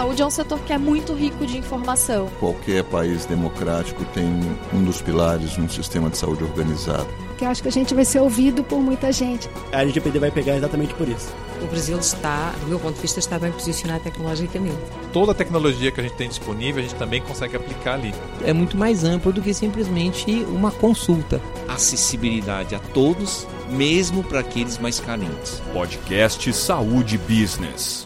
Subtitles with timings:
[0.00, 2.26] saúde é um setor que é muito rico de informação.
[2.40, 4.24] Qualquer país democrático tem
[4.72, 7.06] um dos pilares de um sistema de saúde organizado.
[7.36, 9.46] Que eu acho que a gente vai ser ouvido por muita gente.
[9.70, 11.30] A LGPD vai pegar exatamente por isso.
[11.60, 14.78] O Brasil está, do meu ponto de vista, está bem posicionado tecnologicamente.
[15.12, 18.14] Toda a tecnologia que a gente tem disponível, a gente também consegue aplicar ali.
[18.42, 21.42] É muito mais amplo do que simplesmente uma consulta.
[21.68, 25.60] Acessibilidade a todos, mesmo para aqueles mais carentes.
[25.74, 28.02] Podcast Saúde Business.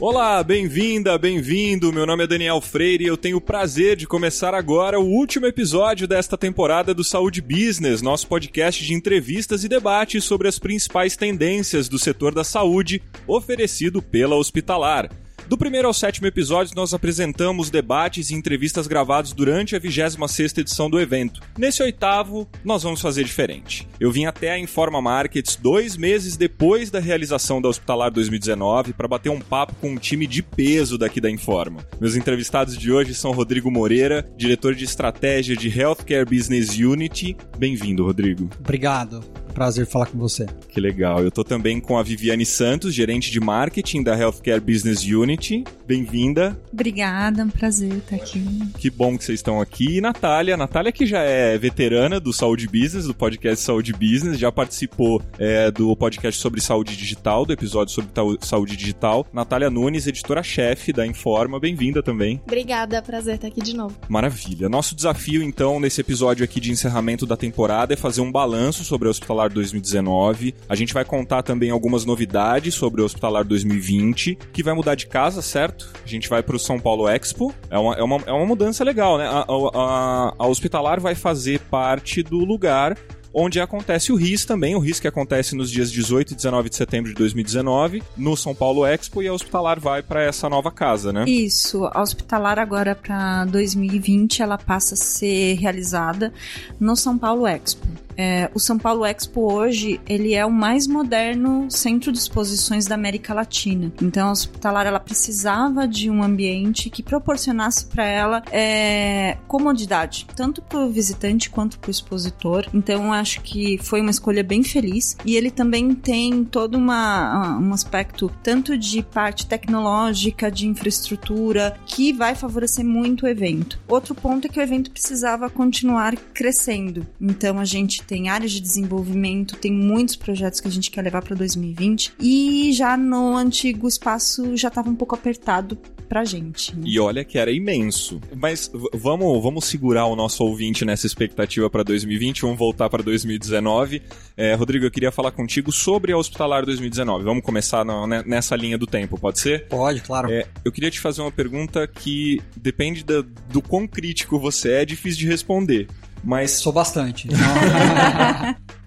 [0.00, 1.92] Olá, bem-vinda, bem-vindo.
[1.92, 5.44] Meu nome é Daniel Freire e eu tenho o prazer de começar agora o último
[5.44, 11.16] episódio desta temporada do Saúde Business, nosso podcast de entrevistas e debates sobre as principais
[11.16, 15.10] tendências do setor da saúde, oferecido pela Hospitalar.
[15.48, 20.90] Do primeiro ao sétimo episódio, nós apresentamos debates e entrevistas gravados durante a 26ª edição
[20.90, 21.40] do evento.
[21.56, 23.88] Nesse oitavo, nós vamos fazer diferente.
[23.98, 29.08] Eu vim até a Informa Markets dois meses depois da realização da Hospitalar 2019 para
[29.08, 31.80] bater um papo com um time de peso daqui da Informa.
[31.98, 37.34] Meus entrevistados de hoje são Rodrigo Moreira, diretor de estratégia de Healthcare Business Unity.
[37.56, 38.50] Bem-vindo, Rodrigo.
[38.60, 39.24] Obrigado
[39.58, 40.46] prazer falar com você.
[40.68, 41.20] Que legal.
[41.20, 45.64] Eu tô também com a Viviane Santos, gerente de marketing da Healthcare Business Unity.
[45.84, 46.56] Bem-vinda.
[46.72, 48.40] Obrigada, é um prazer estar aqui.
[48.78, 49.96] Que bom que vocês estão aqui.
[49.96, 54.52] E Natália, Natália que já é veterana do Saúde Business, do podcast Saúde Business, já
[54.52, 59.26] participou é, do podcast sobre saúde digital, do episódio sobre saúde digital.
[59.32, 62.40] Natália Nunes, editora-chefe da Informa, bem-vinda também.
[62.44, 63.98] Obrigada, prazer estar aqui de novo.
[64.08, 64.68] Maravilha.
[64.68, 69.08] Nosso desafio, então, nesse episódio aqui de encerramento da temporada é fazer um balanço sobre
[69.08, 70.54] a Hospitalar Hospitalar 2019.
[70.68, 75.06] A gente vai contar também algumas novidades sobre o Hospitalar 2020, que vai mudar de
[75.06, 75.90] casa, certo?
[76.04, 77.52] A gente vai para o São Paulo Expo.
[77.70, 79.26] É uma, é, uma, é uma mudança legal, né?
[79.26, 82.96] A, a, a Hospitalar vai fazer parte do lugar
[83.32, 86.76] onde acontece o RIS também, o RIS que acontece nos dias 18 e 19 de
[86.76, 91.12] setembro de 2019, no São Paulo Expo, e a Hospitalar vai para essa nova casa,
[91.12, 91.24] né?
[91.28, 96.32] Isso, a Hospitalar agora para 2020 ela passa a ser realizada
[96.80, 97.86] no São Paulo Expo.
[98.20, 102.96] É, o São Paulo Expo hoje ele é o mais moderno centro de exposições da
[102.96, 103.92] América Latina.
[104.02, 110.60] Então a hospitalar ela precisava de um ambiente que proporcionasse para ela é, comodidade, tanto
[110.60, 112.66] para o visitante quanto para o expositor.
[112.74, 117.72] Então acho que foi uma escolha bem feliz e ele também tem todo uma, um
[117.72, 123.78] aspecto tanto de parte tecnológica, de infraestrutura que vai favorecer muito o evento.
[123.86, 127.06] Outro ponto é que o evento precisava continuar crescendo.
[127.20, 131.20] Então a gente tem áreas de desenvolvimento, tem muitos projetos que a gente quer levar
[131.22, 136.74] para 2020 e já no antigo espaço já estava um pouco apertado pra gente.
[136.74, 136.84] Né?
[136.86, 138.18] E olha que era imenso.
[138.34, 144.00] Mas vamos, vamos segurar o nosso ouvinte nessa expectativa para 2020, vamos voltar para 2019.
[144.34, 147.24] É, Rodrigo, eu queria falar contigo sobre a Hospitalar 2019.
[147.24, 149.66] Vamos começar no, né, nessa linha do tempo, pode ser?
[149.68, 150.32] Pode, claro.
[150.32, 154.82] É, eu queria te fazer uma pergunta que depende da, do quão crítico você é,
[154.82, 155.86] é difícil de responder.
[156.22, 156.52] Mas.
[156.52, 157.28] Sou bastante.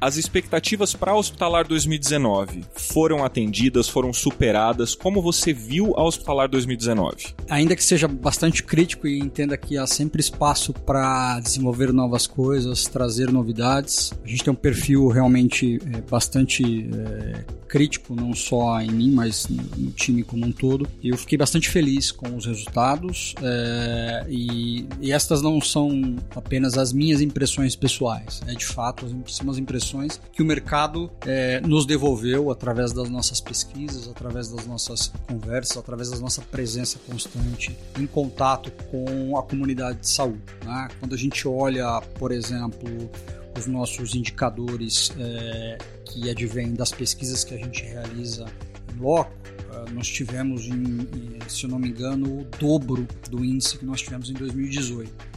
[0.01, 4.95] As expectativas para a Hospitalar 2019 foram atendidas, foram superadas?
[4.95, 7.35] Como você viu a Hospitalar 2019?
[7.47, 12.85] Ainda que seja bastante crítico e entenda que há sempre espaço para desenvolver novas coisas,
[12.85, 18.89] trazer novidades, a gente tem um perfil realmente é, bastante é, crítico, não só em
[18.89, 20.87] mim, mas no time como um todo.
[21.01, 26.75] E eu fiquei bastante feliz com os resultados é, e, e estas não são apenas
[26.75, 31.85] as minhas impressões pessoais, é de fato são as impressões que o mercado é, nos
[31.85, 38.07] devolveu através das nossas pesquisas, através das nossas conversas, através da nossa presença constante em
[38.07, 40.41] contato com a comunidade de saúde.
[40.65, 40.87] Né?
[40.99, 43.09] Quando a gente olha, por exemplo,
[43.57, 48.45] os nossos indicadores é, que advêm das pesquisas que a gente realiza
[48.93, 49.31] em loco,
[49.73, 51.07] é, nós tivemos, em,
[51.47, 55.30] se eu não me engano, o dobro do índice que nós tivemos em 2018.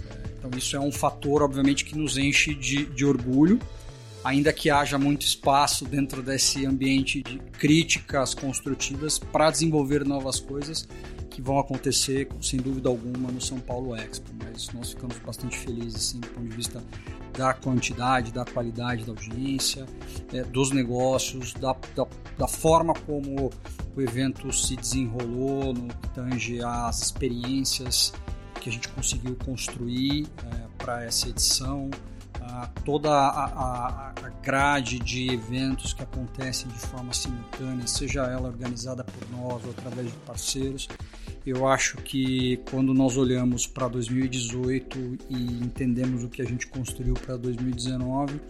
[0.45, 3.59] Então isso é um fator, obviamente, que nos enche de, de orgulho,
[4.23, 10.87] ainda que haja muito espaço dentro desse ambiente de críticas construtivas para desenvolver novas coisas
[11.31, 14.31] que vão acontecer, sem dúvida alguma, no São Paulo Expo.
[14.45, 16.85] Mas nós ficamos bastante felizes, assim, do ponto de vista
[17.33, 19.87] da quantidade, da qualidade da audiência,
[20.33, 22.07] é, dos negócios, da, da,
[22.39, 23.51] da, forma como
[23.97, 28.13] o evento se desenrolou no que tange às experiências
[28.65, 31.91] que a gente conseguiu construir é, para essa edição,
[32.41, 38.49] a, toda a, a, a, grade de eventos que acontecem de forma simultânea, seja ela
[38.49, 40.89] organizada por nós ou através de parceiros.
[41.45, 47.13] Eu acho que quando nós olhamos para 2018 e entendemos o que a gente construiu
[47.13, 48.41] para 2019,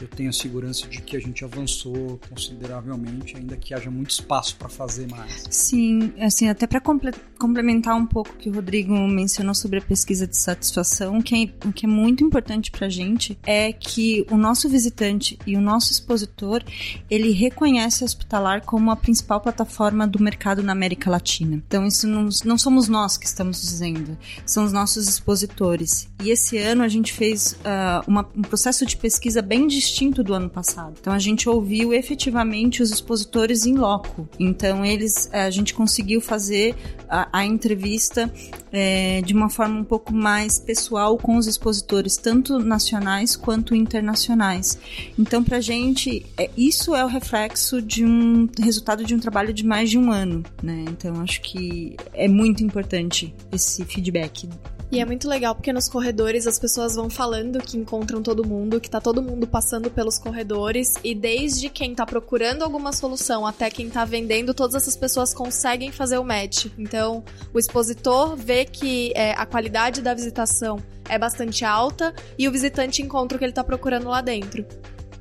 [0.00, 4.56] eu tenho a segurança de que a gente avançou consideravelmente, ainda que haja muito espaço
[4.56, 5.44] para fazer mais.
[5.50, 10.26] Sim, assim, até para complementar um pouco o que o Rodrigo mencionou sobre a pesquisa
[10.26, 14.36] de satisfação, que é, o que é muito importante para a gente é que o
[14.36, 16.62] nosso visitante e o nosso expositor,
[17.08, 21.62] ele reconhece a Hospitalar como a principal plataforma do mercado na América Latina.
[21.66, 26.08] Então, isso não, não somos nós que estamos dizendo, são os nossos expositores.
[26.22, 29.83] E esse ano a gente fez uh, uma, um processo de pesquisa bem distinto
[30.22, 30.94] do ano passado.
[31.00, 34.28] Então, a gente ouviu efetivamente os expositores em loco.
[34.38, 36.74] Então, eles, a gente conseguiu fazer
[37.08, 38.32] a, a entrevista
[38.72, 44.78] é, de uma forma um pouco mais pessoal com os expositores, tanto nacionais quanto internacionais.
[45.18, 49.52] Então, para a gente, é, isso é o reflexo de um resultado de um trabalho
[49.52, 50.84] de mais de um ano, né?
[50.88, 54.48] Então, acho que é muito importante esse feedback
[54.94, 58.80] e é muito legal porque nos corredores as pessoas vão falando que encontram todo mundo,
[58.80, 63.68] que tá todo mundo passando pelos corredores e desde quem tá procurando alguma solução até
[63.68, 66.66] quem tá vendendo, todas essas pessoas conseguem fazer o match.
[66.78, 72.52] Então, o expositor vê que é, a qualidade da visitação é bastante alta e o
[72.52, 74.64] visitante encontra o que ele tá procurando lá dentro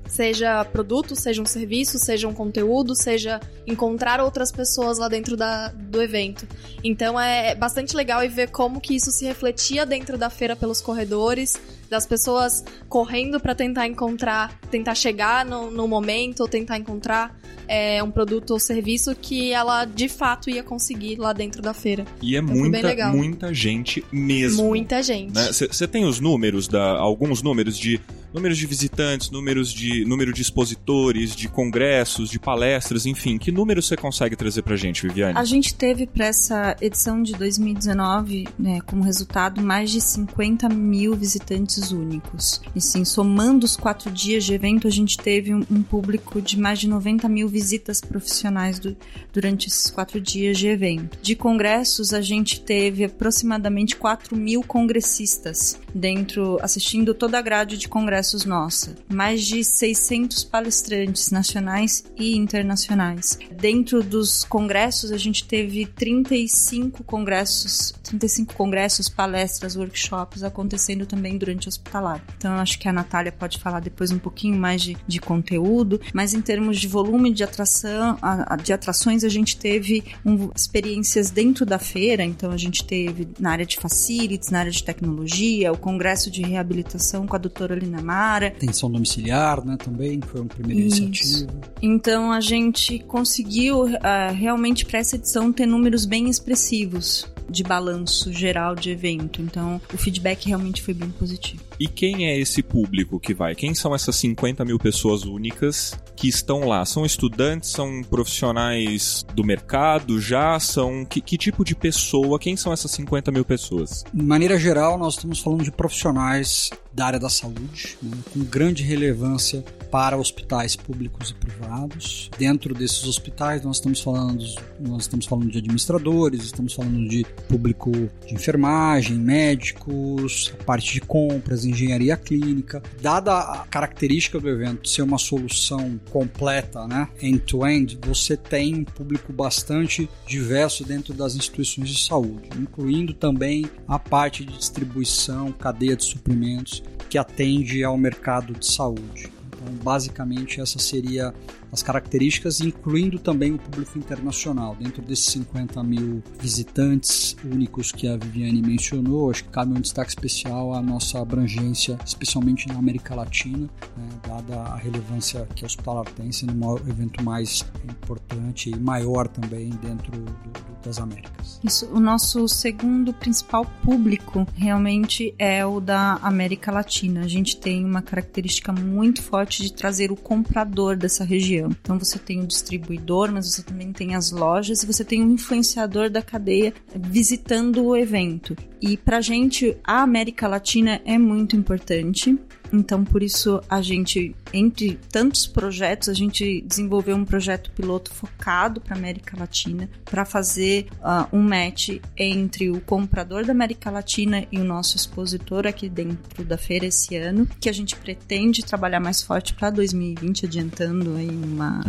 [0.07, 5.69] seja produto, seja um serviço, seja um conteúdo, seja encontrar outras pessoas lá dentro da,
[5.69, 6.47] do evento.
[6.83, 10.81] Então é bastante legal e ver como que isso se refletia dentro da feira pelos
[10.81, 11.59] corredores,
[11.89, 17.35] das pessoas correndo para tentar encontrar, tentar chegar no, no momento ou tentar encontrar
[17.67, 22.05] é, um produto ou serviço que ela de fato ia conseguir lá dentro da feira.
[22.21, 24.63] E é então, muita, muita gente mesmo.
[24.63, 25.33] Muita gente.
[25.33, 25.88] Você né?
[25.88, 28.00] tem os números, da, alguns números de
[28.33, 33.38] números de visitantes, números de número de expositores, de congressos, de palestras, enfim.
[33.38, 35.38] Que números você consegue trazer pra gente, Viviane?
[35.38, 41.15] A gente teve para essa edição de 2019, né, como resultado, mais de 50 mil
[41.15, 42.62] visitantes únicos.
[42.75, 46.59] E sim, somando os quatro dias de evento, a gente teve um, um público de
[46.59, 48.97] mais de 90 mil visitas profissionais do,
[49.31, 51.19] durante esses quatro dias de evento.
[51.21, 57.88] De congressos, a gente teve aproximadamente 4 mil congressistas dentro, assistindo toda a grade de
[57.88, 63.38] congressos congressos nossa, mais de 600 palestrantes nacionais e internacionais.
[63.52, 71.68] Dentro dos congressos, a gente teve 35 congressos, 35 congressos, palestras, workshops acontecendo também durante
[71.68, 72.24] o hospitalar.
[72.38, 76.00] Então, eu acho que a Natália pode falar depois um pouquinho mais de, de conteúdo,
[76.14, 78.18] mas em termos de volume de atração,
[78.64, 83.52] de atrações, a gente teve um, experiências dentro da feira, então a gente teve na
[83.52, 88.02] área de facilities, na área de tecnologia, o congresso de reabilitação com a doutora Lina
[88.13, 88.48] Mara.
[88.48, 91.04] Atenção domiciliar, né, também, foi uma primeira Isso.
[91.04, 91.51] iniciativa.
[91.81, 98.31] Então a gente conseguiu uh, realmente para essa edição ter números bem expressivos de balanço
[98.31, 99.42] geral de evento.
[99.42, 101.62] Então, o feedback realmente foi bem positivo.
[101.80, 103.54] E quem é esse público que vai?
[103.56, 106.86] Quem são essas 50 mil pessoas únicas que estão lá?
[106.86, 107.69] São estudantes?
[107.69, 110.21] São profissionais do mercado?
[110.21, 111.06] Já são.
[111.06, 112.39] Que, que tipo de pessoa?
[112.39, 114.04] Quem são essas 50 mil pessoas?
[114.13, 118.84] De maneira geral, nós estamos falando de profissionais da área da saúde, né, com grande
[118.84, 122.30] relevância para hospitais públicos e privados.
[122.38, 124.44] Dentro desses hospitais, nós estamos falando,
[124.80, 131.66] nós estamos falando de administradores, estamos falando de público de enfermagem, médicos, parte de compras,
[131.66, 132.81] engenharia clínica.
[133.01, 138.84] Dada a característica do evento ser uma solução completa, né, end-to-end, -end, você tem um
[138.84, 145.96] público bastante diverso dentro das instituições de saúde, incluindo também a parte de distribuição, cadeia
[145.96, 146.83] de suprimentos
[147.13, 149.32] que atende ao mercado de saúde.
[149.63, 151.34] Então, basicamente, essa seria
[151.72, 154.75] as características, incluindo também o público internacional.
[154.75, 160.10] Dentro desses 50 mil visitantes únicos que a Viviane mencionou, acho que cabe um destaque
[160.10, 163.67] especial à nossa abrangência, especialmente na América Latina,
[163.98, 169.27] né, dada a relevância que a Hospitalar tem, sendo um evento mais importante e maior
[169.27, 171.60] também dentro do, do, das Américas.
[171.63, 177.22] Isso, o nosso segundo principal público realmente é o da América Latina.
[177.22, 181.69] A gente tem uma característica muito forte de trazer o comprador dessa região.
[181.81, 185.31] Então você tem o distribuidor, mas você também tem as lojas e você tem o
[185.31, 188.55] influenciador da cadeia visitando o evento.
[188.86, 192.38] E para gente, a América Latina é muito importante.
[192.74, 198.82] Então, por isso, a gente, entre tantos projetos, a gente desenvolveu um projeto piloto focado
[198.82, 204.60] para América Latina, para fazer uh, um match entre o comprador da América Latina e
[204.60, 209.22] o nosso expositor aqui dentro da feira esse ano, que a gente pretende trabalhar mais
[209.22, 211.80] forte para 2020, adiantando aí uma,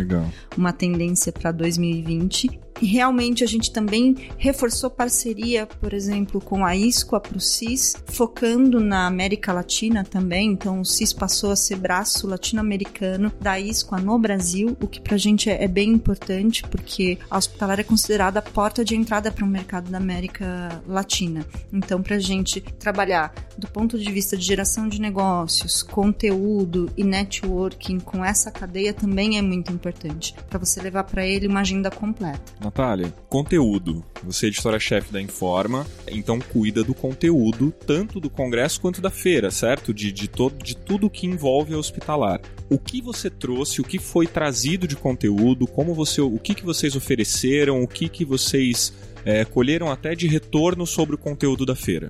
[0.57, 7.17] uma tendência para 2020 realmente a gente também reforçou parceria, por exemplo, com a ISCO,
[7.17, 10.53] a ProCis, focando na América Latina também.
[10.53, 15.17] Então, o CIS passou a ser braço latino-americano da ISCO no Brasil, o que pra
[15.17, 19.45] gente é, é bem importante, porque a hospitalar é considerada a porta de entrada para
[19.45, 21.47] o mercado da América Latina.
[21.73, 28.01] Então, pra gente trabalhar do ponto de vista de geração de negócios, conteúdo e networking
[28.01, 32.53] com essa cadeia também é muito importante, para você levar para ele uma agenda completa.
[32.65, 34.03] Natália, conteúdo.
[34.23, 39.51] Você é editora-chefe da Informa, então cuida do conteúdo tanto do congresso quanto da feira,
[39.51, 39.93] certo?
[39.93, 42.41] De, de, todo, de tudo que envolve a hospitalar.
[42.71, 46.65] O que você trouxe, o que foi trazido de conteúdo, como você, o que, que
[46.65, 48.95] vocês ofereceram, o que, que vocês
[49.25, 52.09] é, colheram até de retorno sobre o conteúdo da feira?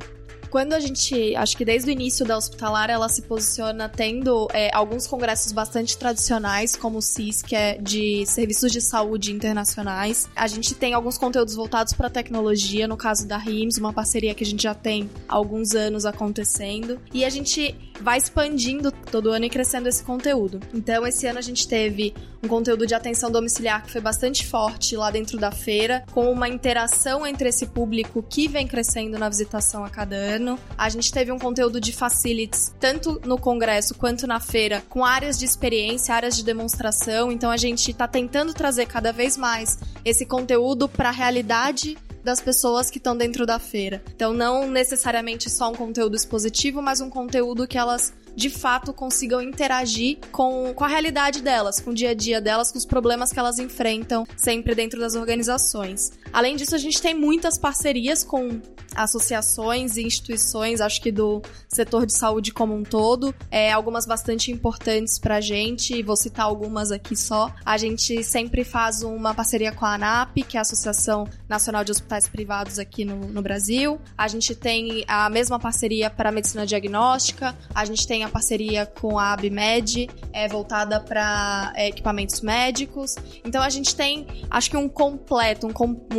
[0.54, 4.70] Quando a gente, acho que desde o início da hospitalar, ela se posiciona tendo é,
[4.72, 10.28] alguns congressos bastante tradicionais, como o CIS, que é de serviços de saúde internacionais.
[10.36, 14.44] A gente tem alguns conteúdos voltados para tecnologia, no caso da RIMS, uma parceria que
[14.44, 17.00] a gente já tem há alguns anos acontecendo.
[17.12, 20.60] E a gente vai expandindo todo ano e crescendo esse conteúdo.
[20.72, 24.96] Então, esse ano a gente teve um conteúdo de atenção domiciliar que foi bastante forte
[24.96, 29.84] lá dentro da feira, com uma interação entre esse público que vem crescendo na visitação
[29.84, 30.43] a cada ano.
[30.76, 35.38] A gente teve um conteúdo de facilities, tanto no congresso quanto na feira, com áreas
[35.38, 37.30] de experiência, áreas de demonstração.
[37.32, 42.40] Então, a gente está tentando trazer cada vez mais esse conteúdo para a realidade das
[42.40, 44.02] pessoas que estão dentro da feira.
[44.14, 49.40] Então, não necessariamente só um conteúdo expositivo, mas um conteúdo que elas de fato consigam
[49.40, 53.32] interagir com, com a realidade delas, com o dia a dia delas, com os problemas
[53.32, 56.10] que elas enfrentam sempre dentro das organizações.
[56.34, 58.60] Além disso, a gente tem muitas parcerias com
[58.96, 64.50] associações e instituições, acho que do setor de saúde como um todo, é, algumas bastante
[64.50, 67.52] importantes pra gente, vou citar algumas aqui só.
[67.64, 71.92] A gente sempre faz uma parceria com a ANAP, que é a Associação Nacional de
[71.92, 74.00] Hospitais Privados aqui no, no Brasil.
[74.18, 78.86] A gente tem a mesma parceria para a medicina diagnóstica, a gente tem a parceria
[78.86, 83.14] com a ABMed, é, voltada para é, equipamentos médicos.
[83.44, 85.72] Então a gente tem, acho que um completo, um,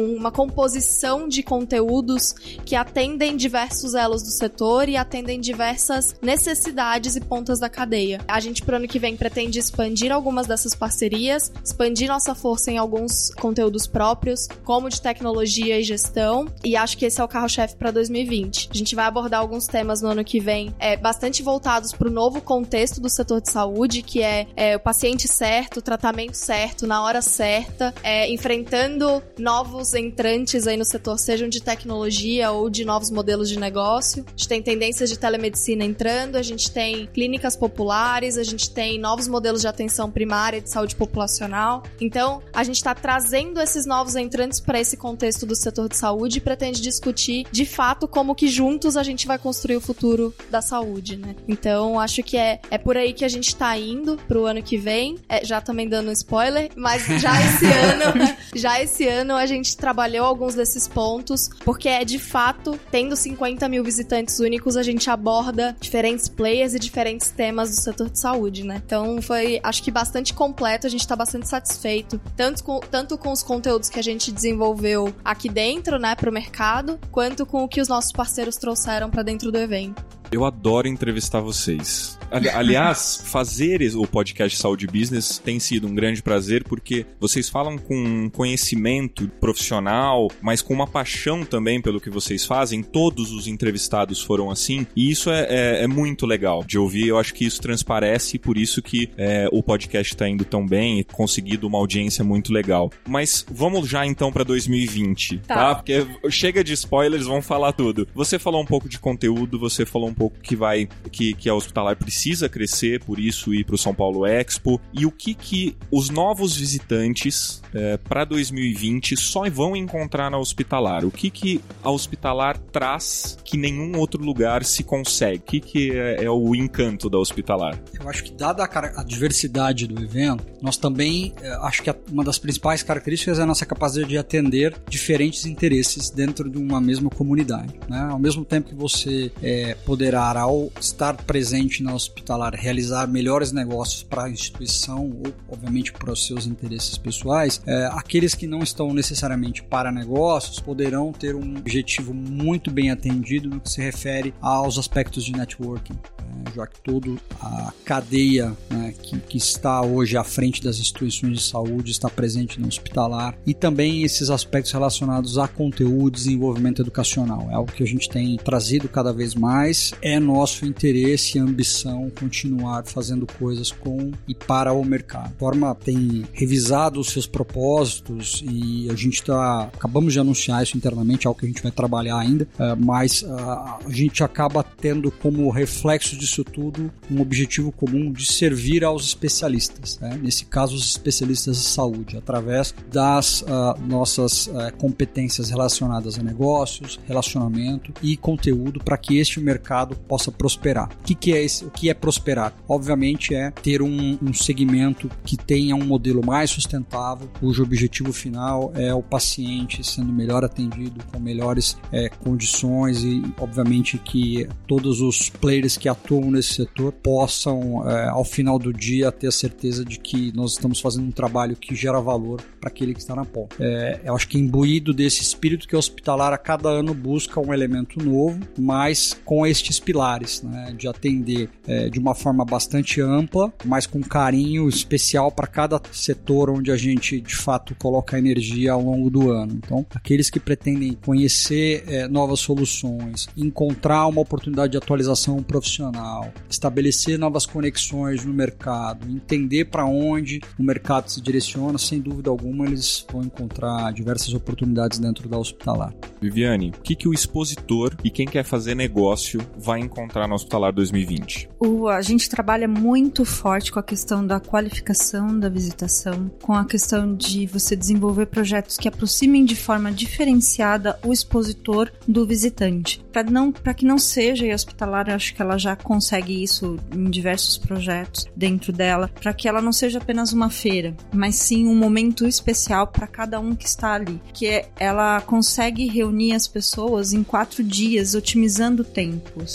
[0.06, 2.34] uma composição de conteúdos
[2.66, 8.20] que atendem diversos elos do setor e atendem diversas necessidades e pontas da cadeia.
[8.28, 12.78] A gente, pro ano que vem, pretende expandir algumas dessas parcerias, expandir nossa força em
[12.78, 17.76] alguns conteúdos próprios, como de tecnologia e gestão, e acho que esse é o carro-chefe
[17.76, 18.70] para 2020.
[18.72, 22.12] A gente vai abordar alguns temas no ano que vem, é, bastante voltados para o
[22.12, 26.86] novo contexto do setor de saúde, que é, é, o paciente certo, o tratamento certo,
[26.86, 32.86] na hora certa, é, enfrentando novos entrantes aí no setor, sejam de tecnologia ou de
[32.86, 34.26] novos modelos de negócio.
[34.28, 39.00] A gente tem tendências de telemedicina entrando, a gente tem clínicas populares, a gente tem
[39.00, 41.84] novos modelos de atenção primária de saúde populacional.
[42.00, 46.38] Então, a gente está trazendo esses novos entrantes para esse contexto do setor de saúde
[46.38, 50.62] e pretende discutir de fato como que juntos a gente vai construir o futuro da
[50.62, 51.36] saúde, né?
[51.48, 54.78] Então, acho que é, é por aí que a gente está indo pro ano que
[54.78, 55.18] vem.
[55.28, 59.75] É, já também dando um spoiler, mas já esse ano, já esse ano a gente
[59.76, 65.10] trabalhou alguns desses pontos, porque é de fato, tendo 50 mil visitantes únicos, a gente
[65.10, 68.82] aborda diferentes players e diferentes temas do setor de saúde, né?
[68.86, 73.32] Então foi, acho que bastante completo, a gente tá bastante satisfeito, tanto com, tanto com
[73.32, 77.82] os conteúdos que a gente desenvolveu aqui dentro, né, pro mercado, quanto com o que
[77.82, 80.04] os nossos parceiros trouxeram para dentro do evento.
[80.32, 82.18] Eu adoro entrevistar vocês.
[82.54, 88.30] Aliás, fazer o podcast Saúde Business tem sido um grande prazer porque vocês falam com
[88.30, 92.82] conhecimento profissional, mas com uma paixão também pelo que vocês fazem.
[92.82, 97.08] Todos os entrevistados foram assim e isso é, é, é muito legal de ouvir.
[97.08, 100.66] Eu acho que isso transparece e por isso que é, o podcast está indo tão
[100.66, 102.92] bem e conseguido uma audiência muito legal.
[103.08, 105.56] Mas vamos já então para 2020, tá.
[105.56, 105.76] tá?
[105.76, 108.08] Porque chega de spoilers, vamos falar tudo.
[108.14, 111.54] Você falou um pouco de conteúdo, você falou um pouco que vai que, que a
[111.54, 115.76] hospitalar precisa crescer, por isso ir para o São Paulo Expo e o que que
[115.92, 121.06] os novos visitantes é, para 2020 só vão encontrar na hospitalar.
[121.06, 125.38] O que que a hospitalar traz que nenhum outro lugar se consegue?
[125.38, 127.80] O que que é, é o encanto da hospitalar?
[128.00, 131.96] Eu acho que dada a, a diversidade do evento, nós também é, acho que a,
[132.12, 136.80] uma das principais características é a nossa capacidade de atender diferentes interesses dentro de uma
[136.80, 137.74] mesma comunidade.
[137.90, 138.08] Né?
[138.10, 143.52] Ao mesmo tempo que você é, poder poderá, ao estar presente na hospitalar, realizar melhores
[143.52, 148.60] negócios para a instituição ou, obviamente, para os seus interesses pessoais, é, aqueles que não
[148.60, 154.32] estão necessariamente para negócios poderão ter um objetivo muito bem atendido no que se refere
[154.40, 155.94] aos aspectos de networking.
[155.94, 161.40] né, já que toda a cadeia né, que, que está hoje à frente das instituições
[161.40, 167.48] de saúde está presente no hospitalar e também esses aspectos relacionados a conteúdo, desenvolvimento educacional.
[167.50, 169.94] É algo que a gente tem trazido cada vez mais.
[170.02, 175.34] É nosso interesse e ambição continuar fazendo coisas com e para o mercado.
[175.36, 180.78] A forma tem revisado os seus propósitos e a gente está acabamos de anunciar isso
[180.78, 184.64] internamente, é algo que a gente vai trabalhar ainda, uh, mas uh, a gente acaba
[184.64, 190.20] tendo como reflexo disso tudo um objetivo comum de servir aos especialistas, né?
[190.22, 193.46] nesse caso os especialistas de saúde, através das uh,
[193.88, 200.90] nossas competências relacionadas a negócios, relacionamento e conteúdo para que este mercado possa prosperar.
[201.02, 202.54] O que, que é esse, o que é prosperar?
[202.68, 208.72] Obviamente é ter um, um segmento que tenha um modelo mais sustentável, cujo objetivo final
[208.76, 215.30] é o paciente sendo melhor atendido, com melhores é, condições e, obviamente, que todos os
[215.30, 220.00] players que atuam nesse setor possam, é, ao final do dia, ter a certeza de
[220.00, 223.56] que nós estamos fazendo um trabalho que gera valor para aquele que está na ponta.
[223.60, 227.54] É, eu acho que imbuído desse espírito que o hospitalar a cada ano busca um
[227.54, 233.54] elemento novo, mas com estes pilares, né, de atender é, de uma forma bastante ampla,
[233.64, 238.82] mas com carinho especial para cada setor onde a gente de fato coloca energia ao
[238.82, 239.54] longo do ano.
[239.64, 247.18] Então, aqueles que pretendem conhecer é, novas soluções, encontrar uma oportunidade de atualização profissional, estabelecer
[247.18, 253.06] novas conexões no mercado, entender para onde o mercado se direciona, sem dúvida alguma eles
[253.12, 255.94] vão encontrar diversas oportunidades dentro da hospitalar.
[256.22, 260.72] Viviane, o que, que o expositor e quem quer fazer negócio vai encontrar no Hospitalar
[260.72, 261.50] 2020?
[261.60, 266.64] O, a gente trabalha muito forte com a questão da qualificação da visitação, com a
[266.64, 273.04] questão de você desenvolver projetos que aproximem de forma diferenciada o expositor do visitante.
[273.12, 276.78] Para não, para que não seja, e a hospitalar acho que ela já consegue isso
[276.94, 281.66] em diversos projetos dentro dela, para que ela não seja apenas uma feira, mas sim
[281.66, 286.48] um momento especial para cada um que está ali, que é, ela consegue reunir as
[286.48, 288.84] pessoas em quatro dias, otimizando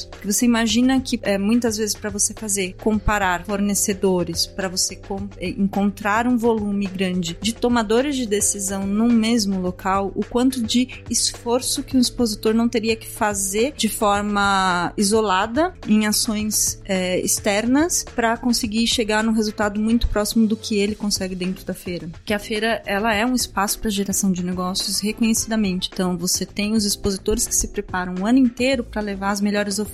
[0.01, 0.09] tempos.
[0.21, 5.01] Porque você imagina que é, muitas vezes para você fazer comparar fornecedores, para você
[5.39, 11.03] é, encontrar um volume grande de tomadores de decisão num mesmo local, o quanto de
[11.09, 18.05] esforço que um expositor não teria que fazer de forma isolada em ações é, externas
[18.15, 22.09] para conseguir chegar num resultado muito próximo do que ele consegue dentro da feira.
[22.25, 25.91] Que a feira ela é um espaço para geração de negócios reconhecidamente.
[25.93, 29.79] Então você tem os expositores que se preparam o ano inteiro para levar as melhores
[29.79, 29.90] ofertas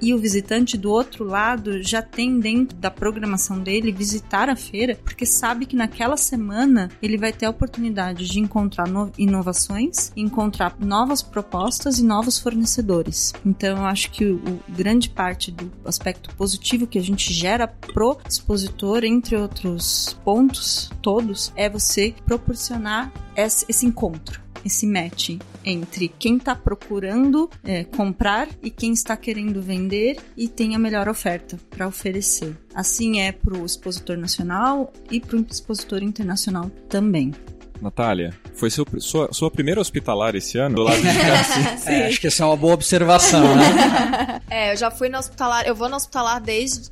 [0.00, 4.98] e o visitante do outro lado já tem dentro da programação dele visitar a feira
[5.04, 11.22] porque sabe que naquela semana ele vai ter a oportunidade de encontrar inovações, encontrar novas
[11.22, 13.32] propostas e novos fornecedores.
[13.44, 17.66] Então, eu acho que o, o grande parte do aspecto positivo que a gente gera
[17.66, 26.08] pro expositor, entre outros pontos todos, é você proporcionar esse, esse encontro esse match entre
[26.08, 31.58] quem está procurando é, comprar e quem está querendo vender e tem a melhor oferta
[31.70, 32.56] para oferecer.
[32.74, 37.32] Assim é para o expositor nacional e para o expositor internacional também.
[37.80, 40.76] Natália, foi seu, sua, sua primeira hospitalar esse ano?
[40.76, 44.40] Do lado de cá, é, acho que essa é uma boa observação, né?
[44.50, 46.90] é, eu já fui na hospitalar, eu vou na hospitalar desde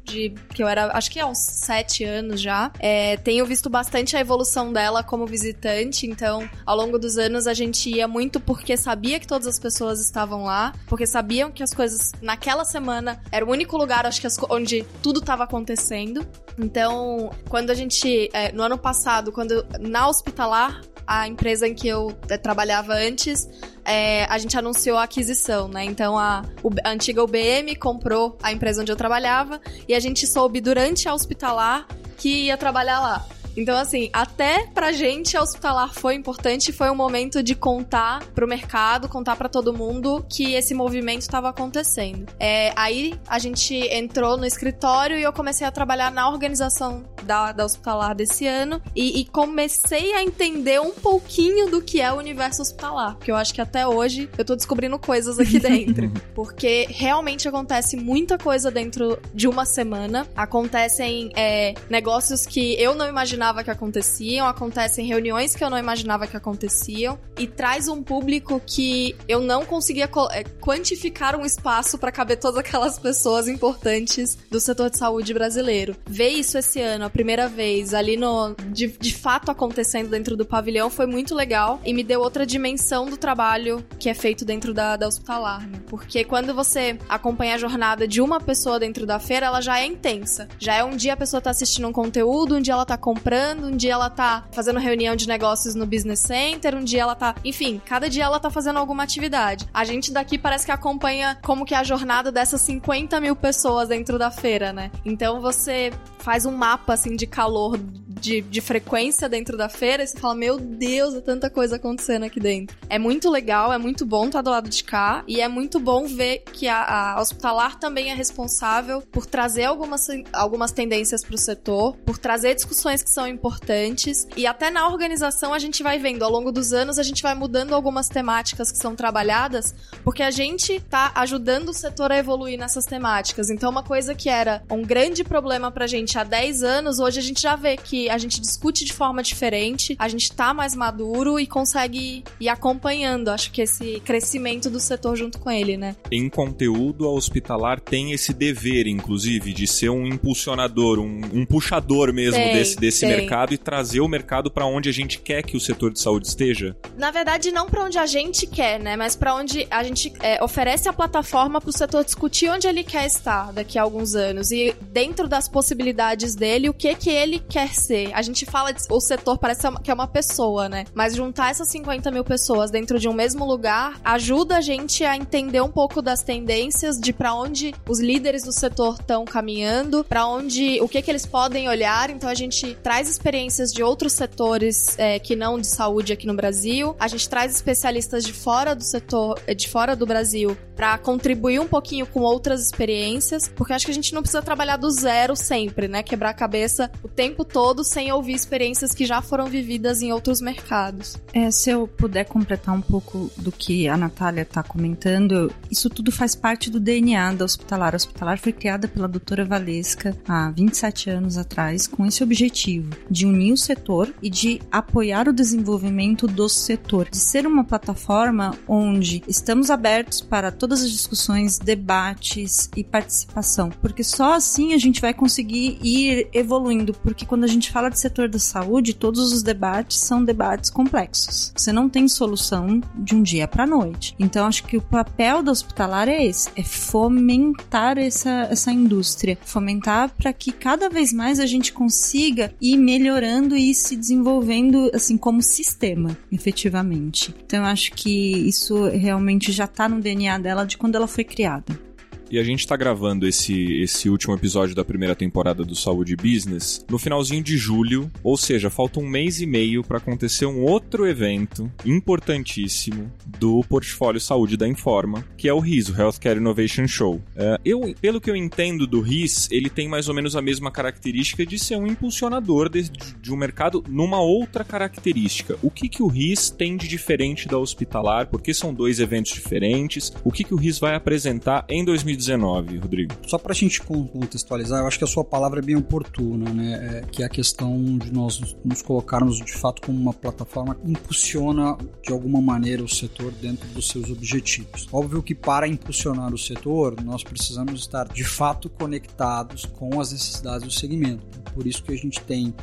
[0.55, 2.71] que eu era, acho que há uns sete anos já.
[2.79, 7.55] É, tenho visto bastante a evolução dela como visitante, então ao longo dos anos a
[7.55, 11.75] gente ia muito porque sabia que todas as pessoas estavam lá, porque sabiam que as
[11.75, 16.25] coisas naquela semana era o único lugar, acho que as, onde tudo estava acontecendo.
[16.59, 21.87] Então, quando a gente, é, no ano passado, quando na hospitalar a empresa em que
[21.87, 23.49] eu é, trabalhava antes,
[23.85, 25.85] é, a gente anunciou a aquisição, né?
[25.85, 26.45] Então a,
[26.85, 31.15] a, antiga UBM comprou a empresa onde eu trabalhava e a gente soube durante a
[31.15, 33.27] hospitalar que ia trabalhar lá.
[33.57, 38.47] Então, assim, até pra gente a hospitalar foi importante, foi um momento de contar pro
[38.47, 42.27] mercado, contar para todo mundo que esse movimento estava acontecendo.
[42.39, 47.53] É, aí a gente entrou no escritório e eu comecei a trabalhar na organização da,
[47.53, 52.17] da hospitalar desse ano e, e comecei a entender um pouquinho do que é o
[52.17, 56.11] universo hospitalar, porque eu acho que até hoje eu tô descobrindo coisas aqui dentro.
[56.35, 60.27] porque realmente acontece muita coisa dentro de uma semana.
[60.37, 65.79] Acontecem é, negócios que eu não imaginava imaginava que aconteciam, acontecem reuniões que eu não
[65.79, 71.97] imaginava que aconteciam e traz um público que eu não conseguia é, quantificar um espaço
[71.97, 75.95] para caber todas aquelas pessoas importantes do setor de saúde brasileiro.
[76.07, 80.45] Ver isso esse ano, a primeira vez, ali no de, de fato acontecendo dentro do
[80.45, 84.75] pavilhão foi muito legal e me deu outra dimensão do trabalho que é feito dentro
[84.75, 85.79] da, da hospitalar, né?
[85.87, 89.87] Porque quando você acompanha a jornada de uma pessoa dentro da feira, ela já é
[89.87, 90.49] intensa.
[90.59, 93.36] Já é um dia a pessoa tá assistindo um conteúdo, um dia ela tá comprando,
[93.63, 97.35] um dia ela tá fazendo reunião de negócios no business center, um dia ela tá.
[97.45, 99.67] Enfim, cada dia ela tá fazendo alguma atividade.
[99.73, 103.89] A gente daqui parece que acompanha como que é a jornada dessas 50 mil pessoas
[103.89, 104.91] dentro da feira, né?
[105.05, 107.79] Então você faz um mapa assim de calor
[108.21, 112.25] de, de frequência dentro da feira e você fala, meu Deus, é tanta coisa acontecendo
[112.25, 112.77] aqui dentro.
[112.89, 116.07] É muito legal, é muito bom estar do lado de cá e é muito bom
[116.07, 121.39] ver que a, a hospitalar também é responsável por trazer algumas, algumas tendências para o
[121.39, 126.25] setor, por trazer discussões que são importantes e até na organização a gente vai vendo,
[126.25, 130.31] ao longo dos anos a gente vai mudando algumas temáticas que são trabalhadas, porque a
[130.31, 133.51] gente tá ajudando o setor a evoluir nessas temáticas.
[133.51, 137.23] Então uma coisa que era um grande problema pra gente há 10 anos, hoje a
[137.23, 141.39] gente já vê que a gente discute de forma diferente, a gente tá mais maduro
[141.39, 145.97] e consegue ir acompanhando, acho que esse crescimento do setor junto com ele, né?
[146.11, 152.13] Em conteúdo, a hospitalar tem esse dever, inclusive, de ser um impulsionador, um, um puxador
[152.13, 155.57] mesmo tem, desse, desse mercado e trazer o mercado para onde a gente quer que
[155.57, 156.77] o setor de saúde esteja?
[156.97, 158.97] Na verdade, não para onde a gente quer, né?
[158.97, 162.85] Mas para onde a gente é, oferece a plataforma para o setor discutir onde ele
[162.85, 167.39] quer estar daqui a alguns anos e dentro das possibilidades dele, o que que ele
[167.39, 168.13] quer ser.
[168.15, 170.85] A gente fala, de, o setor parece que é uma pessoa, né?
[170.95, 175.17] Mas juntar essas 50 mil pessoas dentro de um mesmo lugar ajuda a gente a
[175.17, 180.27] entender um pouco das tendências de para onde os líderes do setor estão caminhando, para
[180.27, 182.11] onde, o que que eles podem olhar.
[182.11, 186.35] Então a gente traz experiências de outros setores é, que não de saúde aqui no
[186.35, 186.95] Brasil.
[186.99, 191.67] A gente traz especialistas de fora do setor, de fora do Brasil, para contribuir um
[191.67, 195.89] pouquinho com outras experiências, porque acho que a gente não precisa trabalhar do zero sempre,
[195.89, 196.03] né?
[196.03, 200.41] Quebrar a cabeça o tempo todo sem ouvir experiências que já foram vividas em outros
[200.41, 201.17] mercados.
[201.33, 206.13] É, se eu puder completar um pouco do que a Natália está comentando, isso tudo
[206.13, 207.95] faz parte do DNA da Hospitalar.
[207.95, 213.27] A Hospitalar foi criada pela doutora Valesca há 27 anos atrás com esse objetivo de
[213.27, 219.23] unir o setor e de apoiar o desenvolvimento do setor, de ser uma plataforma onde
[219.27, 225.15] estamos abertos para todas as discussões, debates e participação, porque só assim a gente vai
[225.15, 229.99] conseguir ir evoluindo, porque quando a gente fala de setor da saúde, todos os debates
[229.99, 231.53] são debates complexos.
[231.57, 234.15] Você não tem solução de um dia para noite.
[234.19, 240.11] Então, acho que o papel da hospitalar é esse: é fomentar essa, essa indústria, fomentar
[240.11, 245.43] para que cada vez mais a gente consiga ir melhorando e se desenvolvendo assim como
[245.43, 247.35] sistema, efetivamente.
[247.45, 251.25] Então, eu acho que isso realmente já está no DNA dela de quando ela foi
[251.25, 251.86] criada.
[252.31, 256.85] E a gente está gravando esse, esse último episódio da primeira temporada do Saúde Business
[256.91, 261.07] no finalzinho de julho, ou seja, falta um mês e meio para acontecer um outro
[261.07, 267.15] evento importantíssimo do portfólio saúde da Informa, que é o RIS, o Healthcare Innovation Show.
[267.15, 270.71] Uh, eu, pelo que eu entendo do RIS, ele tem mais ou menos a mesma
[270.71, 275.57] característica de ser um impulsionador de, de um mercado numa outra característica.
[275.63, 278.27] O que, que o RIS tem de diferente da hospitalar?
[278.27, 280.13] Porque são dois eventos diferentes?
[280.25, 282.16] O que, que o RIS vai apresentar em 2019?
[282.17, 283.15] 2019, Rodrigo?
[283.27, 287.03] Só para a gente contextualizar, eu acho que a sua palavra é bem oportuna, né?
[287.05, 290.91] É, que é a questão de nós nos colocarmos de fato como uma plataforma que
[290.91, 294.89] impulsiona de alguma maneira o setor dentro dos seus objetivos.
[294.93, 300.67] Óbvio que para impulsionar o setor, nós precisamos estar de fato conectados com as necessidades
[300.67, 301.25] do segmento.
[301.55, 302.55] Por isso que a gente tem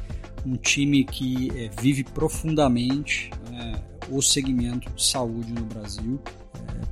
[0.46, 6.20] um time que é, vive profundamente é, o segmento de saúde no Brasil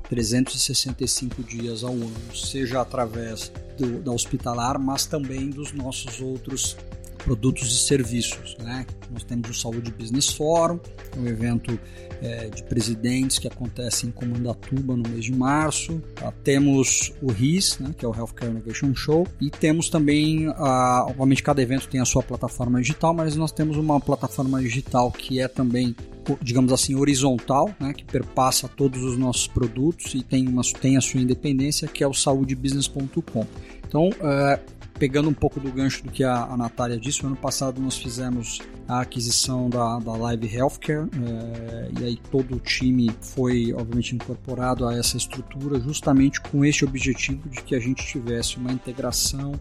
[0.09, 6.75] 365 dias ao ano, seja através do, da hospitalar, mas também dos nossos outros
[7.23, 8.57] produtos e serviços.
[8.59, 8.85] Né?
[9.09, 10.79] Nós temos o Saúde Business Forum,
[11.17, 11.79] um evento
[12.21, 16.01] é, de presidentes que acontece em Comandatuba no mês de março.
[16.15, 16.31] Tá?
[16.43, 21.41] Temos o RIS, né, que é o Healthcare Innovation Show, e temos também, a, obviamente,
[21.41, 25.47] cada evento tem a sua plataforma digital, mas nós temos uma plataforma digital que é
[25.47, 25.95] também
[26.41, 31.01] digamos assim, horizontal, né, que perpassa todos os nossos produtos e tem, uma, tem a
[31.01, 33.45] sua independência, que é o saudebusiness.com.
[33.87, 37.35] Então, uh, pegando um pouco do gancho do que a, a Natália disse, no ano
[37.35, 43.09] passado nós fizemos a aquisição da, da Live Healthcare é, e aí todo o time
[43.19, 48.57] foi obviamente incorporado a essa estrutura justamente com este objetivo de que a gente tivesse
[48.57, 49.53] uma integração,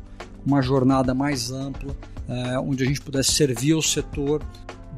[0.44, 1.96] uma jornada mais ampla
[2.28, 4.42] é, onde a gente pudesse servir o setor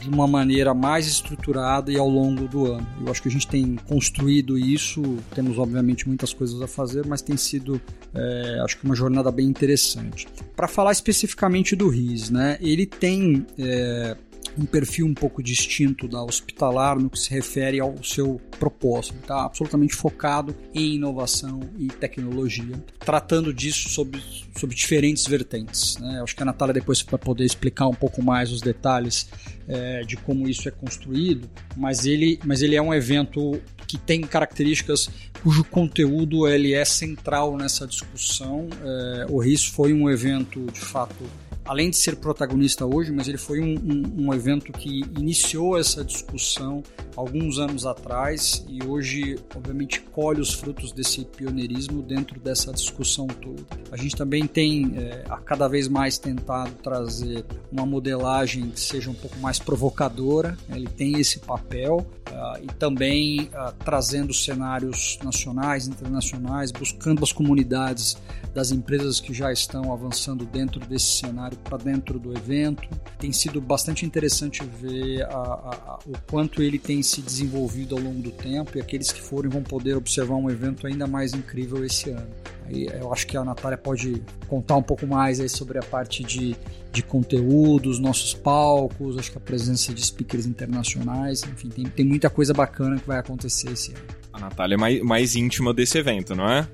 [0.02, 2.86] de uma maneira mais estruturada e ao longo do ano.
[3.00, 5.00] Eu acho que a gente tem construído isso,
[5.34, 7.80] temos obviamente muitas coisas a fazer, mas tem sido,
[8.12, 10.26] é, acho que uma jornada bem interessante.
[10.56, 14.16] Para falar especificamente do RIS, né, ele tem é,
[14.58, 19.16] um perfil um pouco distinto da hospitalar no que se refere ao seu propósito.
[19.20, 24.22] Está absolutamente focado em inovação e tecnologia, tratando disso sob,
[24.56, 25.96] sob diferentes vertentes.
[25.98, 26.20] Né?
[26.22, 29.28] Acho que a Natália depois vai poder explicar um pouco mais os detalhes
[29.68, 34.22] é, de como isso é construído, mas ele, mas ele é um evento que tem
[34.22, 35.10] características
[35.42, 38.68] cujo conteúdo ele é central nessa discussão.
[38.82, 41.24] É, o RIS foi um evento de fato
[41.72, 46.04] além de ser protagonista hoje, mas ele foi um, um, um, evento que iniciou essa
[46.04, 46.82] discussão
[47.16, 53.62] alguns anos atrás e hoje, obviamente, colhe os frutos desse pioneirismo dentro dessa discussão toda.
[53.90, 59.10] A gente também tem é, a cada vez mais tentado trazer uma modelagem que seja
[59.10, 60.76] um pouco mais provocadora, né?
[60.76, 68.16] ele tem esse papel uh, e também uh, trazendo cenários nacionais, internacionais, buscando as comunidades
[68.54, 72.88] das empresas que já estão avançando dentro desse cenário para dentro do evento.
[73.18, 78.02] Tem sido bastante interessante ver a, a, a, o quanto ele tem se desenvolvido ao
[78.02, 81.84] longo do tempo e aqueles que forem vão poder observar um evento ainda mais incrível
[81.84, 82.28] esse ano.
[82.66, 86.22] Aí eu acho que a Natália pode contar um pouco mais aí sobre a parte
[86.22, 86.56] de,
[86.92, 92.30] de conteúdos, nossos palcos, acho que a presença de speakers internacionais, enfim, tem, tem muita
[92.30, 94.04] coisa bacana que vai acontecer esse ano.
[94.32, 96.66] A Natália é mais, mais íntima desse evento, não é?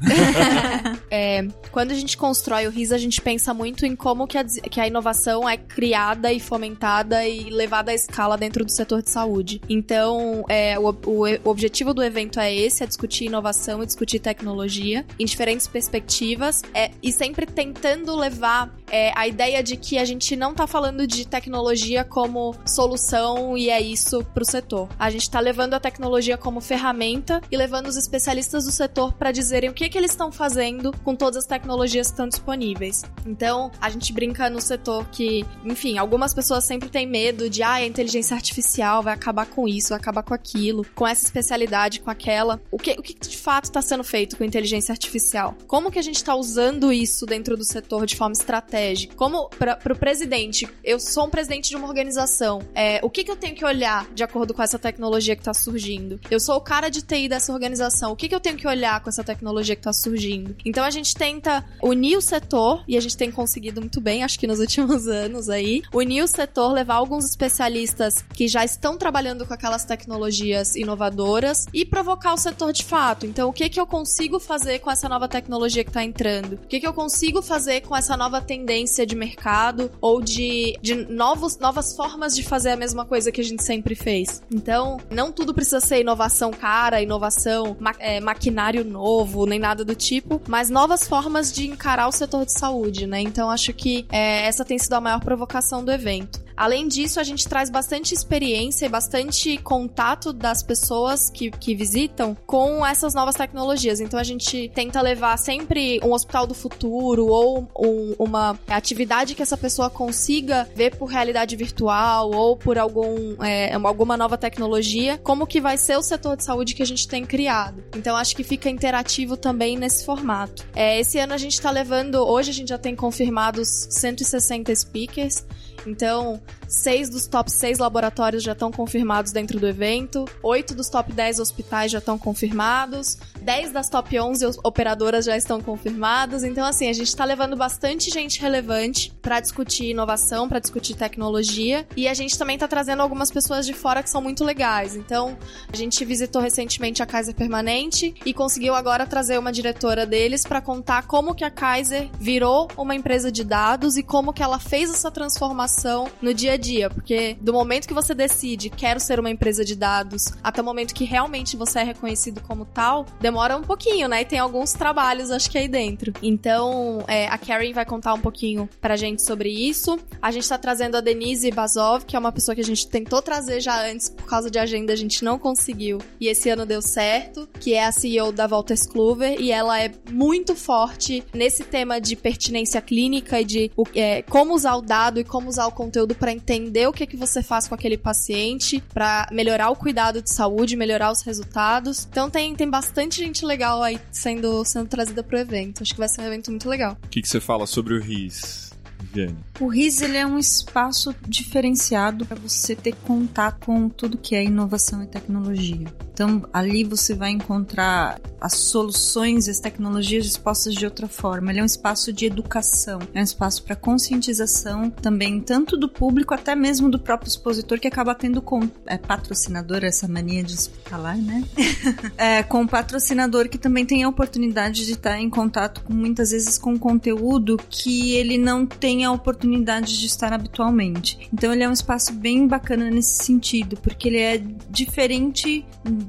[1.10, 4.44] é, quando a gente constrói o RIS, a gente pensa muito em como que a,
[4.44, 9.10] que a inovação é criada e fomentada e levada à escala dentro do setor de
[9.10, 9.60] saúde.
[9.68, 14.18] Então, é, o, o, o objetivo do evento é esse, é discutir inovação e discutir
[14.18, 20.04] tecnologia em diferentes perspectivas é, e sempre tentando levar é, a ideia de que a
[20.04, 24.88] gente não está falando de tecnologia como solução e é isso para o setor.
[24.98, 29.32] A gente está levando a tecnologia como ferramenta e levando os especialistas do setor para
[29.32, 33.02] dizerem o que que eles estão fazendo com todas as tecnologias que estão disponíveis.
[33.26, 37.74] Então, a gente brinca no setor que, enfim, algumas pessoas sempre têm medo de, ah,
[37.74, 42.10] a inteligência artificial vai acabar com isso, vai acabar com aquilo, com essa especialidade, com
[42.10, 42.60] aquela.
[42.70, 45.56] O que, o que de fato está sendo feito com inteligência artificial?
[45.66, 49.14] Como que a gente está usando isso dentro do setor de forma estratégica?
[49.14, 53.30] Como, para o presidente, eu sou um presidente de uma organização, é, o que, que
[53.30, 56.20] eu tenho que olhar de acordo com essa tecnologia que está surgindo?
[56.30, 59.00] Eu sou o cara de TI dessa organização, o que, que eu tenho que olhar
[59.00, 60.54] com essa tecnologia que tá surgindo.
[60.64, 64.38] Então a gente tenta unir o setor, e a gente tem conseguido muito bem, acho
[64.38, 69.46] que nos últimos anos aí, unir o setor, levar alguns especialistas que já estão trabalhando
[69.46, 73.26] com aquelas tecnologias inovadoras e provocar o setor de fato.
[73.26, 76.54] Então, o que que eu consigo fazer com essa nova tecnologia que tá entrando?
[76.54, 80.94] O que que eu consigo fazer com essa nova tendência de mercado ou de, de
[80.94, 84.42] novos, novas formas de fazer a mesma coisa que a gente sempre fez?
[84.52, 89.84] Então, não tudo precisa ser inovação cara, inovação, ma é, maquinário novo, nem nada nada
[89.84, 93.20] do tipo, mas novas formas de encarar o setor de saúde, né?
[93.20, 96.39] Então acho que é, essa tem sido a maior provocação do evento.
[96.60, 102.36] Além disso, a gente traz bastante experiência e bastante contato das pessoas que, que visitam
[102.46, 103.98] com essas novas tecnologias.
[103.98, 109.40] Então a gente tenta levar sempre um hospital do futuro ou um, uma atividade que
[109.40, 115.46] essa pessoa consiga ver por realidade virtual ou por algum, é, alguma nova tecnologia, como
[115.46, 117.82] que vai ser o setor de saúde que a gente tem criado.
[117.96, 120.66] Então acho que fica interativo também nesse formato.
[120.76, 125.42] É, esse ano a gente está levando, hoje a gente já tem confirmados 160 speakers.
[125.86, 131.12] Então, seis dos top seis laboratórios já estão confirmados dentro do evento, oito dos top
[131.12, 136.44] 10 hospitais já estão confirmados, 10 das top 11 operadoras já estão confirmadas.
[136.44, 141.86] Então, assim, a gente está levando bastante gente relevante para discutir inovação, para discutir tecnologia,
[141.96, 144.94] e a gente também está trazendo algumas pessoas de fora que são muito legais.
[144.94, 145.36] Então,
[145.72, 150.60] a gente visitou recentemente a Kaiser Permanente e conseguiu agora trazer uma diretora deles para
[150.60, 154.90] contar como que a Kaiser virou uma empresa de dados e como que ela fez
[154.90, 159.30] essa transformação no dia a dia, porque do momento que você decide quero ser uma
[159.30, 163.62] empresa de dados até o momento que realmente você é reconhecido como tal, demora um
[163.62, 164.22] pouquinho, né?
[164.22, 166.12] E tem alguns trabalhos, acho que aí dentro.
[166.22, 169.98] Então, é, a Karen vai contar um pouquinho pra gente sobre isso.
[170.20, 173.22] A gente tá trazendo a Denise Bazov, que é uma pessoa que a gente tentou
[173.22, 175.98] trazer já antes, por causa de agenda a gente não conseguiu.
[176.20, 179.90] E esse ano deu certo, que é a CEO da Walters Kluwer, e ela é
[180.10, 185.24] muito forte nesse tema de pertinência clínica e de é, como usar o dado e
[185.24, 186.49] como usar o conteúdo para entender
[186.88, 191.12] o que, que você faz com aquele paciente, para melhorar o cuidado de saúde, melhorar
[191.12, 192.06] os resultados.
[192.10, 195.82] Então tem, tem bastante gente legal aí sendo, sendo trazida pro evento.
[195.82, 196.96] Acho que vai ser um evento muito legal.
[197.04, 198.70] O que, que você fala sobre o RIS?
[199.00, 199.36] Viviane?
[199.58, 204.44] O RIS ele é um espaço diferenciado para você ter contato com tudo que é
[204.44, 205.86] inovação e tecnologia.
[206.12, 211.50] Então, ali você vai encontrar as soluções as tecnologias expostas de outra forma.
[211.50, 216.32] Ele é um espaço de educação, é um espaço para conscientização também, tanto do público
[216.32, 221.16] até mesmo do próprio expositor, que acaba tendo com, é, patrocinador, essa mania de falar,
[221.16, 221.44] né?
[222.16, 226.30] é, com o patrocinador que também tem a oportunidade de estar em contato com muitas
[226.30, 231.28] vezes com conteúdo que ele não tem a oportunidade de estar habitualmente.
[231.32, 235.64] Então ele é um espaço bem bacana nesse sentido, porque ele é diferente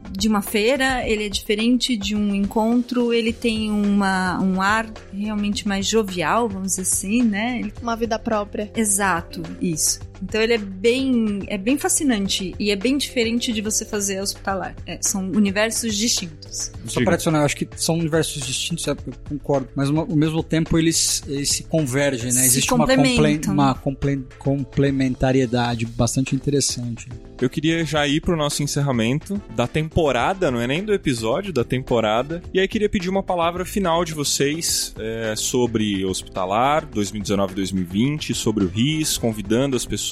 [0.10, 5.68] de uma feira, ele é diferente de um encontro, ele tem uma, um ar realmente
[5.68, 7.72] mais jovial, vamos dizer assim, né?
[7.82, 8.72] Uma vida própria.
[8.76, 10.11] Exato, isso.
[10.22, 14.76] Então ele é bem, é bem fascinante e é bem diferente de você fazer hospitalar.
[14.86, 16.72] É, são universos distintos.
[16.86, 18.96] Só para adicionar, acho que são universos distintos, eu
[19.28, 22.42] concordo, mas ao mesmo tempo eles, eles se convergem, né?
[22.42, 27.08] Se Existe uma, comple uma comple complementariedade bastante interessante.
[27.42, 31.64] Eu queria já ir pro nosso encerramento da temporada, não é nem do episódio, da
[31.64, 32.42] temporada.
[32.54, 38.68] E aí queria pedir uma palavra final de vocês é, sobre hospitalar 2019-2020, sobre o
[38.68, 40.11] RIS, convidando as pessoas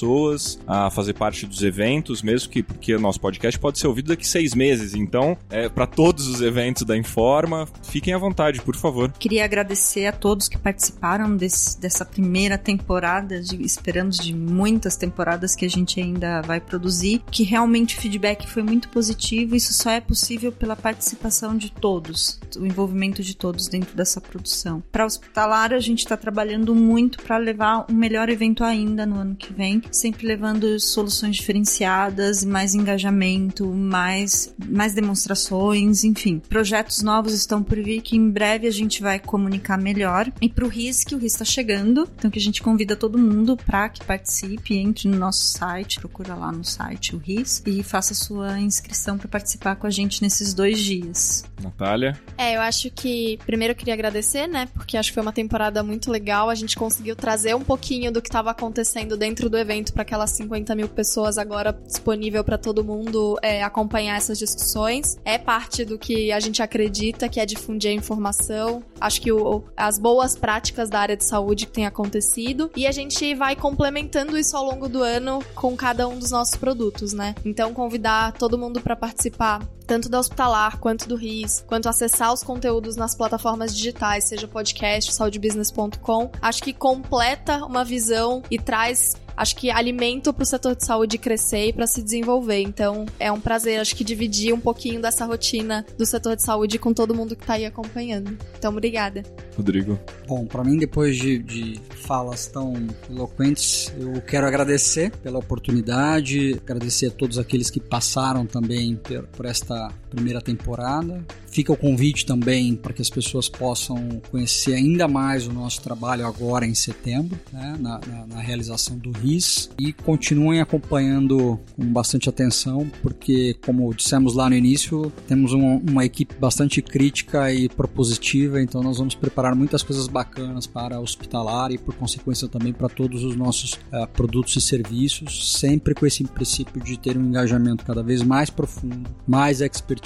[0.66, 4.26] a fazer parte dos eventos, mesmo que porque o nosso podcast pode ser ouvido daqui
[4.26, 4.94] seis meses.
[4.94, 9.12] Então, é, para todos os eventos da Informa, fiquem à vontade, por favor.
[9.18, 15.54] Queria agradecer a todos que participaram desse, dessa primeira temporada, de, esperamos de muitas temporadas
[15.54, 19.54] que a gente ainda vai produzir que realmente o feedback foi muito positivo.
[19.56, 24.82] Isso só é possível pela participação de todos, o envolvimento de todos dentro dessa produção.
[24.92, 29.34] Para hospitalar, a gente está trabalhando muito para levar um melhor evento ainda no ano
[29.34, 36.40] que vem, sempre levando soluções diferenciadas, mais engajamento, mais, mais demonstrações, enfim.
[36.48, 40.30] Projetos novos estão por vir que em breve a gente vai comunicar melhor.
[40.40, 43.18] E para o RIS, que o RIS está chegando, então que a gente convida todo
[43.18, 47.82] mundo para que participe, entre no nosso site, procura lá no site o RIS e
[47.82, 51.44] faça sua inscrição para participar com a gente nesses dois dias.
[51.62, 52.18] Natália?
[52.36, 54.68] É, eu acho que primeiro eu queria agradecer, né?
[54.72, 56.48] Porque acho que foi uma temporada muito legal.
[56.48, 60.30] A gente conseguiu trazer um pouquinho do que estava acontecendo dentro do evento para aquelas
[60.30, 65.18] 50 mil pessoas agora disponível para todo mundo é, acompanhar essas discussões.
[65.24, 68.82] É parte do que a gente acredita, que é difundir a informação.
[69.00, 72.70] Acho que o, as boas práticas da área de saúde que tem acontecido.
[72.76, 76.56] E a gente vai complementando isso ao longo do ano com cada um dos nossos
[76.56, 77.34] produtos né?
[77.44, 82.42] Então convidar todo mundo para participar, tanto da Hospitalar quanto do RIS, quanto acessar os
[82.42, 89.56] conteúdos nas plataformas digitais, seja podcast, saudebusiness.com, acho que completa uma visão e traz acho
[89.56, 92.60] que alimento para o setor de saúde crescer e para se desenvolver.
[92.60, 96.78] Então, é um prazer, acho que dividir um pouquinho dessa rotina do setor de saúde
[96.78, 98.36] com todo mundo que está aí acompanhando.
[98.58, 99.22] Então, obrigada.
[99.56, 99.98] Rodrigo.
[100.28, 102.74] Bom, para mim, depois de, de falas tão
[103.08, 109.46] eloquentes, eu quero agradecer pela oportunidade, agradecer a todos aqueles que passaram também por, por
[109.46, 111.24] esta primeira temporada.
[111.46, 116.26] Fica o convite também para que as pessoas possam conhecer ainda mais o nosso trabalho
[116.26, 122.28] agora em setembro, né, na, na, na realização do RIS, e continuem acompanhando com bastante
[122.28, 128.60] atenção, porque, como dissemos lá no início, temos um, uma equipe bastante crítica e propositiva,
[128.60, 133.24] então nós vamos preparar muitas coisas bacanas para hospitalar e, por consequência, também para todos
[133.24, 138.02] os nossos uh, produtos e serviços, sempre com esse princípio de ter um engajamento cada
[138.02, 139.99] vez mais profundo, mais expertise,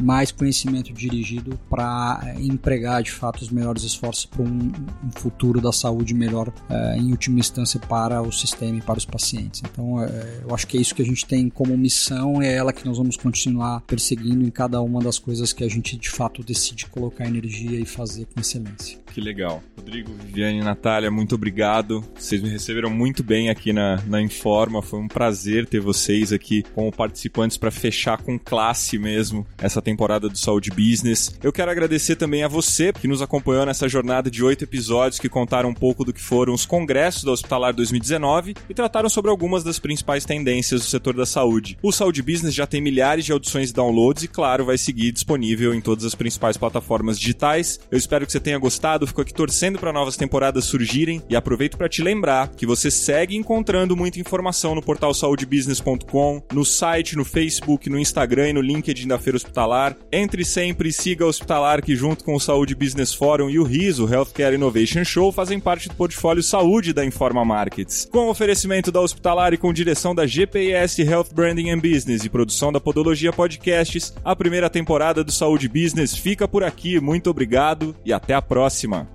[0.00, 4.72] mais conhecimento dirigido para é, empregar de fato os melhores esforços para um,
[5.16, 9.62] futuro da saúde melhor, é, em última instância, para o sistema e para os pacientes.
[9.64, 12.72] Então, é, eu acho que é isso que a gente tem como missão, é ela
[12.72, 16.42] que nós vamos continuar perseguindo em cada uma das coisas que a gente de fato
[16.42, 18.98] decide colocar energia e fazer com excelência.
[19.12, 19.62] Que legal.
[19.76, 22.04] Rodrigo, Viviane e Natália, muito obrigado.
[22.14, 24.82] Vocês me receberam muito bem aqui na, na Informa.
[24.82, 30.28] Foi um prazer ter vocês aqui como participantes para fechar com classe mesmo essa temporada
[30.28, 31.36] do Saúde Business.
[31.42, 35.28] Eu quero agradecer também a você que nos acompanhou nessa jornada de oito episódios que
[35.28, 39.64] contaram um pouco do que foram os congressos da Hospitalar 2019 e trataram sobre algumas
[39.64, 41.76] das principais tendências do setor da saúde.
[41.82, 45.74] O Saúde Business já tem milhares de audições e downloads e, claro, vai seguir disponível
[45.74, 47.80] em todas as principais plataformas digitais.
[47.90, 51.76] Eu espero que você tenha gostado fico aqui torcendo para novas temporadas surgirem e aproveito
[51.76, 57.24] para te lembrar que você segue encontrando muita informação no portal saudebusiness.com, no site, no
[57.24, 59.96] Facebook, no Instagram e no LinkedIn da Feira Hospitalar.
[60.12, 63.62] Entre sempre e siga a Hospitalar que junto com o Saúde Business Forum e o
[63.62, 68.08] RISO Healthcare Innovation Show fazem parte do portfólio Saúde da Informa Markets.
[68.10, 72.72] Com oferecimento da Hospitalar e com direção da GPS Health Branding and Business e produção
[72.72, 77.00] da Podologia Podcasts, a primeira temporada do Saúde Business fica por aqui.
[77.00, 79.08] Muito obrigado e até a próxima.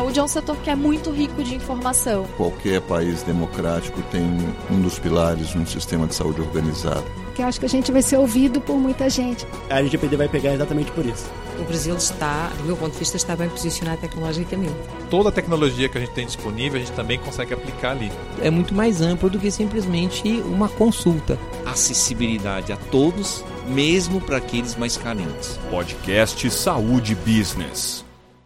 [0.00, 2.24] Saúde é um setor que é muito rico de informação.
[2.38, 4.22] Qualquer país democrático tem
[4.70, 7.04] um dos pilares um sistema de saúde organizado.
[7.34, 9.46] Que eu acho que a gente vai ser ouvido por muita gente.
[9.68, 11.30] A LGPD vai pegar exatamente por isso.
[11.58, 14.72] O Brasil está, do meu ponto de vista, está bem posicionado tecnologicamente.
[15.10, 18.10] Toda a tecnologia que a gente tem disponível, a gente também consegue aplicar ali.
[18.40, 21.38] É muito mais amplo do que simplesmente uma consulta.
[21.66, 25.60] Acessibilidade a todos, mesmo para aqueles mais carentes.
[25.70, 28.08] Podcast Saúde Business.